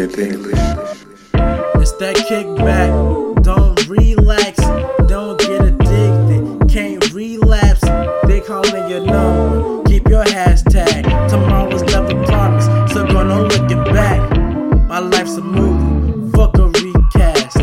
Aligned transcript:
It's 0.00 1.92
that 1.98 2.16
kickback. 2.26 3.42
Don't 3.42 3.86
relax. 3.86 4.56
Don't 5.06 5.38
get 5.38 5.60
addicted. 5.60 6.66
Can't 6.70 7.12
relapse. 7.12 7.82
They 8.26 8.40
calling 8.40 8.88
your 8.88 9.04
number. 9.04 9.82
Keep 9.84 10.08
your 10.08 10.24
hashtag. 10.24 11.28
Tomorrow's 11.28 11.82
never 11.82 12.24
promised. 12.24 12.94
So 12.94 13.06
go 13.06 13.22
no 13.22 13.42
looking 13.42 13.84
back. 13.92 14.30
My 14.88 15.00
life's 15.00 15.36
a 15.36 15.42
movie. 15.42 16.30
Fuck 16.32 16.56
a 16.56 16.68
recast. 16.68 17.58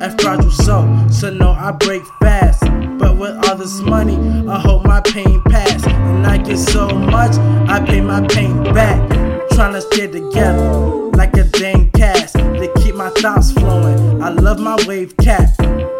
F 0.00 0.20
soul. 0.20 0.50
So 0.52 1.08
so 1.10 1.30
no, 1.30 1.50
I 1.50 1.72
break 1.72 2.04
fast. 2.20 2.60
But 2.98 3.18
with 3.18 3.48
all 3.48 3.56
this 3.56 3.80
money, 3.80 4.16
I 4.48 4.60
hope 4.60 4.84
my 4.84 5.00
pain 5.00 5.42
pass. 5.42 5.84
And 5.88 6.24
I 6.24 6.38
get 6.38 6.58
so 6.58 6.86
much, 6.86 7.36
I 7.68 7.84
pay 7.84 8.00
my 8.00 8.24
pain 8.28 8.62
back. 8.72 9.10
Trying 9.50 9.72
to 9.72 9.80
stay 9.80 10.06
together 10.06 11.03
a 11.36 11.44
dang 11.44 11.90
cast 11.92 12.34
to 12.34 12.72
keep 12.78 12.94
my 12.94 13.10
thoughts 13.10 13.52
flowing. 13.52 14.22
I 14.22 14.30
love 14.30 14.58
my 14.58 14.76
wave 14.86 15.16
cap. 15.16 15.48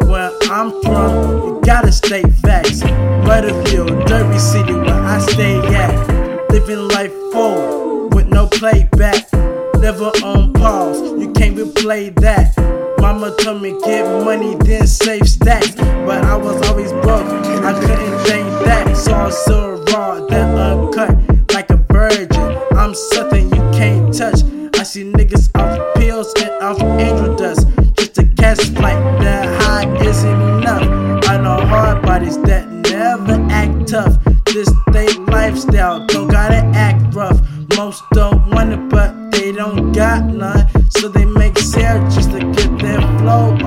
Where 0.03 0.31
I'm 0.43 0.71
from, 0.83 1.47
you 1.47 1.61
gotta 1.63 1.91
stay 1.91 2.23
facts. 2.43 2.81
Murderville, 3.27 4.05
Derby 4.05 4.39
City, 4.39 4.73
where 4.73 5.03
I 5.03 5.19
stay 5.19 5.57
at. 5.75 6.49
Living 6.51 6.87
life 6.89 7.11
full 7.31 8.09
with 8.09 8.27
no 8.27 8.47
playback. 8.47 9.31
Never 9.79 10.11
on 10.23 10.53
pause, 10.53 11.01
you 11.19 11.31
can't 11.33 11.57
replay 11.57 12.13
that. 12.21 12.55
Mama 12.99 13.35
told 13.39 13.61
me 13.61 13.77
get 13.83 14.05
money, 14.23 14.55
then 14.61 14.87
save 14.87 15.27
stacks. 15.27 15.75
But 15.75 16.23
I 16.23 16.35
was 16.35 16.67
always 16.69 16.91
broke, 16.91 17.27
I 17.63 17.73
couldn't 17.73 18.19
think 18.25 18.47
that. 18.65 18.95
So 18.95 19.13
I'm 19.13 19.31
so 19.31 19.83
raw, 19.91 20.25
then 20.27 20.57
uncut, 20.57 21.53
like 21.53 21.69
a 21.69 21.77
virgin. 21.91 22.57
I'm 22.71 22.95
something 22.95 23.45
you 23.53 23.61
can't 23.77 24.13
touch. 24.13 24.44
See 24.85 25.03
niggas 25.03 25.49
off 25.55 25.95
pills 25.95 26.31
and 26.39 26.51
off 26.63 26.79
angel 26.79 27.35
dust. 27.35 27.67
Just 27.97 28.19
a 28.19 28.23
catch 28.37 28.59
flight, 28.69 29.01
that 29.19 29.61
high 29.63 30.05
isn't 30.05 30.41
enough. 30.41 31.27
I 31.27 31.37
know 31.37 31.65
hard 31.65 32.03
bodies 32.03 32.37
that 32.43 32.69
never 32.69 33.33
act 33.49 33.87
tough. 33.87 34.15
This 34.45 34.71
they 34.93 35.07
lifestyle, 35.25 36.05
don't 36.05 36.27
gotta 36.27 36.63
act 36.77 37.15
rough. 37.15 37.41
Most 37.75 38.03
don't 38.13 38.47
want 38.51 38.73
it, 38.73 38.89
but 38.89 39.31
they 39.31 39.51
don't 39.51 39.91
got 39.91 40.23
none. 40.23 40.69
So 40.91 41.09
they 41.09 41.25
make 41.25 41.57
sale 41.57 41.99
just 42.11 42.29
to 42.31 42.39
get 42.39 42.77
their 42.77 43.01
flow 43.17 43.57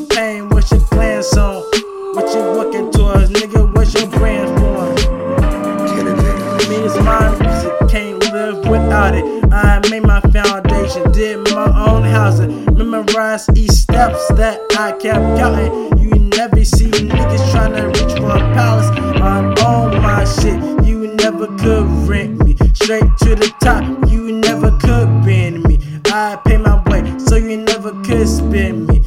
this 0.00 0.16
pain, 0.16 0.48
what's 0.50 0.70
your 0.70 0.80
plan 0.80 1.22
on? 1.36 1.62
What 2.14 2.34
you 2.34 2.40
working 2.58 2.90
towards, 2.90 3.30
nigga, 3.30 3.72
what's 3.74 3.94
your 3.94 4.08
brand 4.08 4.48
for? 4.58 4.90
Me 6.68 6.76
is 6.76 6.96
my 6.98 7.28
music, 7.38 7.72
can't 7.88 8.32
live 8.32 8.68
without 8.68 9.14
it. 9.14 9.24
I 9.52 9.80
made 9.90 10.02
my 10.02 10.20
foundation, 10.20 11.10
did 11.12 11.38
my 11.52 11.88
own 11.88 12.02
housing, 12.04 12.64
memorized 12.76 13.56
each 13.56 13.70
steps 13.70 14.28
that 14.34 14.60
I 14.78 14.92
kept 14.92 15.38
counting. 15.38 15.98
You 15.98 16.10
never 16.36 16.64
see 16.64 16.90
niggas 16.90 17.50
tryna 17.52 17.88
reach 17.88 18.18
for 18.18 18.30
a 18.30 18.54
palace. 18.54 18.88
I 19.20 19.38
own 19.66 20.02
my 20.02 20.24
shit, 20.24 20.86
you 20.86 21.14
never 21.14 21.46
could 21.58 21.86
rent 22.08 22.44
me. 22.44 22.56
Straight 22.74 23.16
to 23.18 23.34
the 23.34 23.52
top, 23.60 23.82
you 24.10 24.32
never 24.32 24.70
could 24.78 25.24
bend 25.24 25.64
me. 25.64 25.78
I 26.06 26.40
pay 26.44 26.56
my 26.56 26.82
way, 26.88 27.18
so 27.18 27.36
you 27.36 27.56
never 27.58 27.92
could 28.02 28.28
spin 28.28 28.86
me 28.86 29.04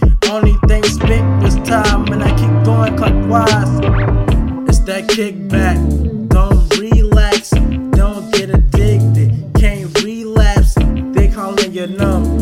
time 1.74 2.06
and 2.14 2.24
I 2.24 2.30
keep 2.38 2.54
going 2.64 2.96
clockwise. 2.96 3.80
It's 4.70 4.80
that 4.90 5.08
kickback. 5.08 5.78
Don't 6.30 6.78
relax. 6.78 7.50
Don't 8.00 8.32
get 8.32 8.50
addicted. 8.52 9.30
Can't 9.60 9.92
relapse. 10.04 10.76
They 11.16 11.30
calling 11.30 11.74
your 11.74 11.88
number. 11.88 12.33